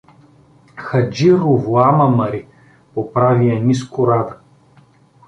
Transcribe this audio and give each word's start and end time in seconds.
—Хаджи 0.85 1.31
Ровоама 1.39 2.07
мари— 2.17 2.47
поправи 2.93 3.45
я 3.55 3.57
ниско 3.65 4.01
Рада. 4.07 4.35